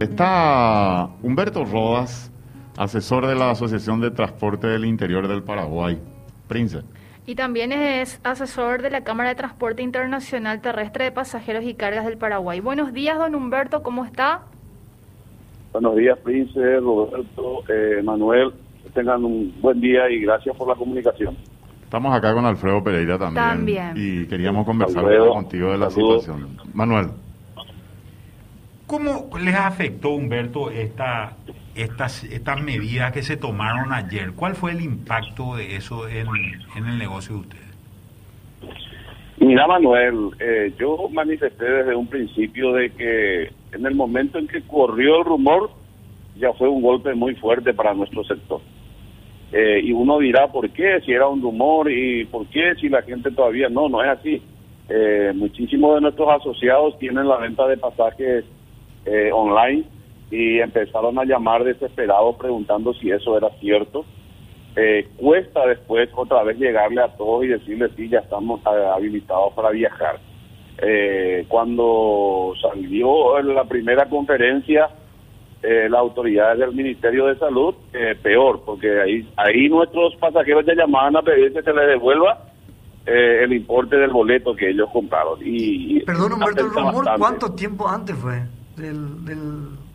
[0.00, 2.32] Está Humberto Rodas,
[2.78, 5.98] asesor de la Asociación de Transporte del Interior del Paraguay.
[6.48, 6.80] Prince.
[7.26, 12.06] Y también es asesor de la Cámara de Transporte Internacional Terrestre de Pasajeros y Cargas
[12.06, 12.60] del Paraguay.
[12.60, 14.40] Buenos días, don Humberto, ¿cómo está?
[15.74, 18.54] Buenos días, Prince, Roberto, eh, Manuel.
[18.94, 21.36] tengan un buen día y gracias por la comunicación.
[21.84, 23.44] Estamos acá con Alfredo Pereira también.
[23.44, 23.92] También.
[23.96, 26.56] Y queríamos conversar contigo de la situación.
[26.72, 27.08] Manuel.
[28.90, 31.36] ¿Cómo les afectó, Humberto, esta,
[31.76, 34.32] estas, estas medidas que se tomaron ayer?
[34.34, 36.26] ¿Cuál fue el impacto de eso en,
[36.74, 37.78] el negocio de ustedes?
[39.38, 44.62] Mira, Manuel, eh, yo manifesté desde un principio de que en el momento en que
[44.62, 45.70] corrió el rumor,
[46.36, 48.60] ya fue un golpe muy fuerte para nuestro sector.
[49.52, 51.00] Eh, y uno dirá, ¿por qué?
[51.06, 52.74] Si era un rumor y ¿por qué?
[52.80, 54.42] Si la gente todavía no, no es así.
[54.88, 58.44] Eh, muchísimos de nuestros asociados tienen la venta de pasajes
[59.04, 59.84] eh, online
[60.30, 64.04] y empezaron a llamar desesperados preguntando si eso era cierto.
[65.16, 70.20] cuesta después otra vez llegarle a todos y decirles, sí, ya estamos habilitados para viajar.
[71.48, 74.88] cuando salió en la primera conferencia,
[75.62, 80.72] eh, las autoridades del Ministerio de Salud, eh, peor, porque ahí ahí nuestros pasajeros ya
[80.74, 82.46] llamaban a pedir que se les devuelva
[83.04, 85.38] eh, el importe del boleto que ellos compraron.
[85.42, 88.40] Y, Perdón, Humberto, el rumor, ¿cuánto tiempo antes fue
[88.80, 89.24] del,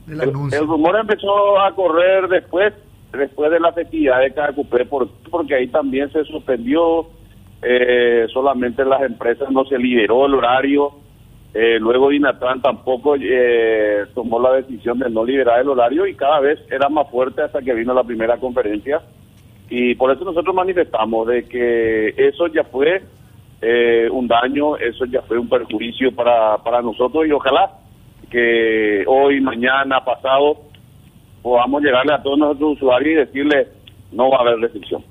[0.06, 0.60] del, anuncio?
[0.60, 2.74] El, rumor empezó a correr después
[3.12, 7.08] después de la festividad de Cacupé, por, porque ahí también se suspendió,
[7.62, 11.06] eh, solamente las empresas no se liberó el horario
[11.58, 16.42] eh, luego Dinatran tampoco eh, tomó la decisión de no liberar el horario y cada
[16.42, 19.02] vez era más fuerte hasta que vino la primera conferencia.
[19.70, 23.02] Y por eso nosotros manifestamos de que eso ya fue
[23.62, 27.72] eh, un daño, eso ya fue un perjuicio para, para nosotros y ojalá
[28.36, 30.58] que hoy, mañana, pasado
[31.42, 33.68] podamos llegarle a todos nuestros usuarios y decirles
[34.12, 35.02] no va a haber restricción.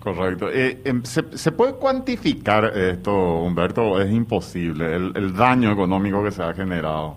[0.00, 0.48] Correcto.
[0.50, 4.00] Eh, em, ¿se, puede cuantificar esto, Humberto?
[4.00, 7.16] Es imposible, el, daño económico que se ha generado.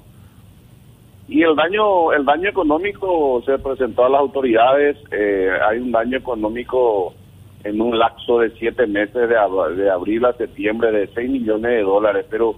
[1.30, 4.98] Y el daño, el daño económico se presentó a las autoridades.
[5.10, 7.14] Eh, hay un daño económico
[7.64, 9.38] en un lapso de siete meses, de,
[9.76, 12.26] de abril a septiembre, de 6 millones de dólares.
[12.30, 12.56] Pero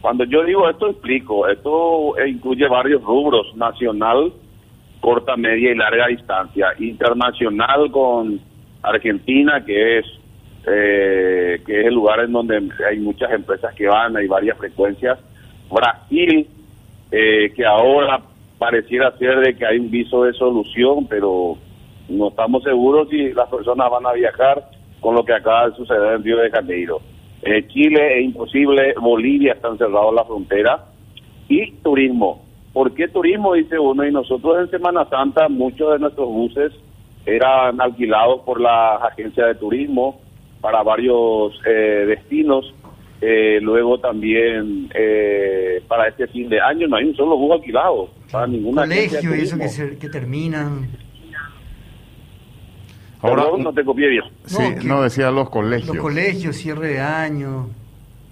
[0.00, 1.48] cuando yo digo esto, explico.
[1.48, 4.32] Esto incluye varios rubros: nacional,
[5.00, 8.40] corta, media y larga distancia, internacional con
[8.82, 10.06] Argentina, que es
[10.66, 15.18] eh, que es el lugar en donde hay muchas empresas que van, hay varias frecuencias.
[15.70, 16.46] Brasil,
[17.10, 18.20] eh, que ahora
[18.58, 21.56] pareciera ser de que hay un viso de solución, pero
[22.08, 24.68] no estamos seguros si las personas van a viajar
[25.00, 27.00] con lo que acaba de suceder en Río de Janeiro.
[27.42, 30.86] Eh, Chile es imposible, Bolivia está encerrado en la frontera
[31.48, 32.44] y turismo.
[32.72, 33.54] ¿Por qué turismo?
[33.54, 36.72] Dice uno, y nosotros en Semana Santa muchos de nuestros buses
[37.26, 40.20] eran alquilados por las agencias de turismo
[40.60, 42.74] para varios eh, destinos.
[43.20, 48.10] Eh, luego también eh, para este fin de año no hay un solo bus alquilado
[48.30, 50.86] para ninguna colegio y eso que, que terminan
[53.22, 54.24] ahora no te copié bien.
[54.44, 55.88] Sí no, decía los colegios.
[55.88, 57.68] Los colegios cierre de año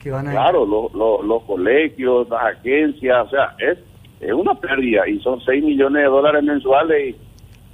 [0.02, 3.78] que van a claro los colegios las agencias o sea es
[4.20, 7.26] es una pérdida y son 6 millones de dólares mensuales y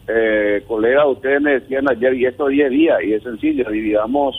[0.08, 4.34] eh, colegas, ustedes me decían ayer, y esto 10 días, y es sencillo, dividamos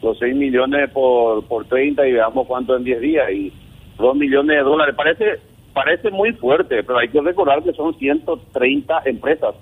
[0.00, 3.52] los 6 millones por, por 30 y veamos cuánto en 10 días, y
[3.98, 4.94] 2 millones de dólares.
[4.96, 5.38] Parece,
[5.74, 9.54] parece muy fuerte, pero hay que recordar que son 130 empresas,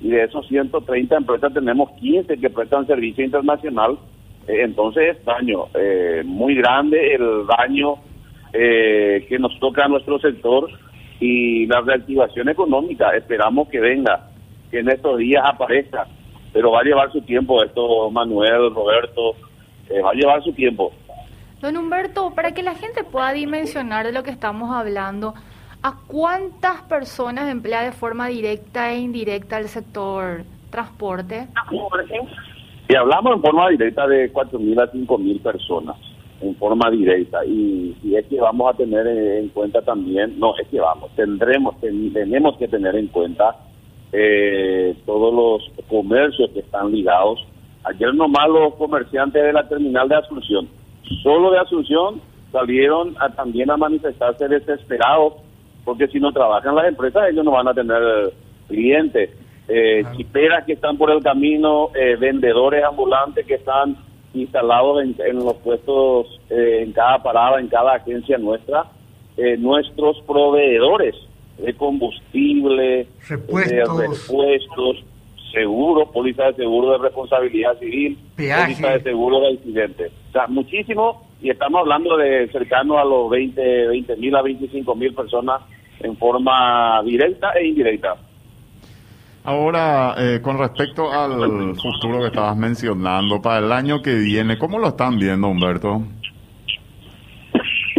[0.00, 3.98] y de esos 130 empresas tenemos 15 que prestan servicio internacional,
[4.46, 7.96] eh, entonces es daño eh, muy grande el daño
[8.52, 10.70] eh, que nos toca a nuestro sector
[11.20, 14.28] y la reactivación económica, esperamos que venga
[14.70, 16.06] que en estos días aparezca,
[16.52, 19.34] pero va a llevar su tiempo esto, Manuel, Roberto,
[19.88, 20.92] eh, va a llevar su tiempo.
[21.60, 25.34] Don Humberto, para que la gente pueda dimensionar de lo que estamos hablando,
[25.82, 31.48] ¿a cuántas personas emplea de forma directa e indirecta el sector transporte?
[32.88, 35.96] Y hablamos en forma directa de 4.000 a 5.000 personas,
[36.40, 37.44] en forma directa.
[37.44, 42.56] Y, es que vamos a tener en cuenta también, no, es que vamos, tendremos, tenemos
[42.56, 43.56] que tener en cuenta
[44.12, 47.46] eh, todos los comercios que están ligados.
[47.84, 50.68] Ayer nomás los comerciantes de la terminal de Asunción,
[51.22, 52.20] solo de Asunción,
[52.52, 55.34] salieron a, también a manifestarse desesperados,
[55.88, 58.30] porque si no trabajan las empresas, ellos no van a tener
[58.68, 59.30] clientes.
[59.66, 63.96] Eh, chiperas que están por el camino, eh, vendedores ambulantes que están
[64.34, 68.84] instalados en, en los puestos, eh, en cada parada, en cada agencia nuestra,
[69.60, 71.14] nuestros proveedores
[71.56, 75.04] de combustible, repuestos, de repuestos
[75.52, 80.10] seguro, póliza de seguro de responsabilidad civil, póliza de seguro de accidente.
[80.28, 85.14] O sea, muchísimo, y estamos hablando de cercano a los 20 mil a 25 mil
[85.14, 85.62] personas
[86.00, 88.16] en forma directa e indirecta.
[89.44, 94.78] Ahora, eh, con respecto al futuro que estabas mencionando, para el año que viene, ¿cómo
[94.78, 96.02] lo están viendo, Humberto?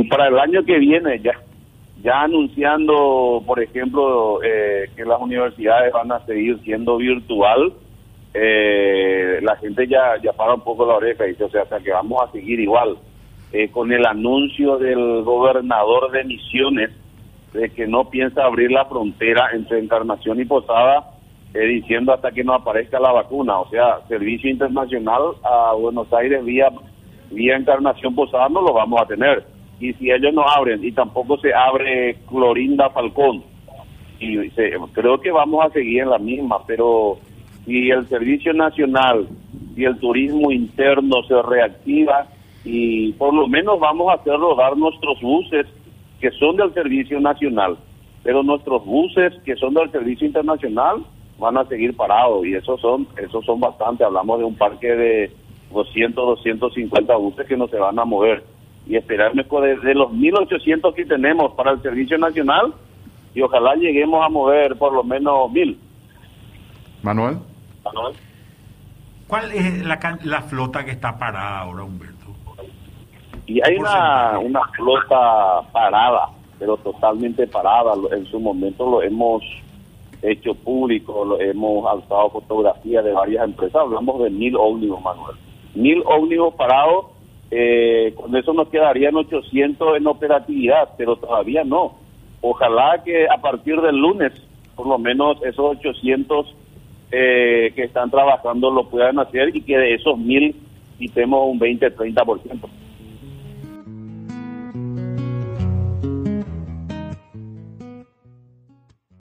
[0.10, 1.34] Para el año que viene, ya
[2.02, 7.74] ya anunciando, por ejemplo, eh, que las universidades van a seguir siendo virtual,
[8.34, 11.92] eh, la gente ya, ya para un poco la oreja y dice, o sea, que
[11.92, 12.98] vamos a seguir igual.
[13.52, 16.92] Eh, con el anuncio del gobernador de Misiones
[17.54, 21.12] de que no piensa abrir la frontera entre Encarnación y Posada,
[21.54, 26.70] diciendo hasta que no aparezca la vacuna, o sea, servicio internacional a Buenos Aires vía,
[27.32, 29.44] vía Encarnación Posada no lo vamos a tener.
[29.80, 33.44] Y si ellos no abren y tampoco se abre Clorinda Falcón,
[34.20, 34.50] y
[34.94, 37.18] creo que vamos a seguir en la misma, pero
[37.66, 39.28] si el Servicio Nacional
[39.76, 42.28] y el turismo interno se reactiva
[42.66, 45.66] y por lo menos vamos a hacer rodar nuestros buses
[46.20, 47.78] que son del Servicio Nacional,
[48.24, 51.04] pero nuestros buses que son del Servicio Internacional
[51.38, 55.32] van a seguir parados y esos son esos son bastante, hablamos de un parque de
[55.72, 58.44] 200, 250 buses que no se van a mover
[58.88, 62.74] y esperarme de, los 1.800 que tenemos para el Servicio Nacional
[63.36, 65.78] y ojalá lleguemos a mover por lo menos 1.000.
[67.04, 67.38] Manuel.
[67.86, 68.16] Manuel.
[69.28, 72.34] ¿Cuál es la, la flota que está parada ahora, Humberto?
[73.50, 76.30] Y hay una, una flota parada,
[76.60, 77.94] pero totalmente parada.
[78.12, 79.42] En su momento lo hemos
[80.22, 83.82] hecho público, lo hemos alzado fotografías de varias empresas.
[83.82, 85.36] Hablamos de mil ómnibus, Manuel.
[85.74, 87.06] Mil ómnibus parados
[87.50, 91.96] eh, con eso nos quedarían 800 en operatividad, pero todavía no.
[92.42, 94.32] Ojalá que a partir del lunes,
[94.76, 96.56] por lo menos esos 800
[97.12, 100.56] eh, que están trabajando lo puedan hacer y que de esos 1000
[101.00, 102.79] quitemos un 20-30%.